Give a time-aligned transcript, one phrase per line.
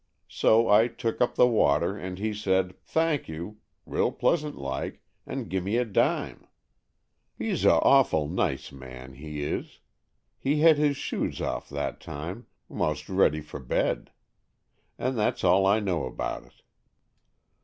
[0.33, 5.47] So I took up the water, and he said, 'Thank you,' real pleasant like, and
[5.47, 6.47] gimme a dime.
[7.37, 9.79] He's a awful nice man, he is.
[10.39, 14.09] He had his shoes off that time, 'most ready for bed.
[14.97, 16.63] And that's all I know about it."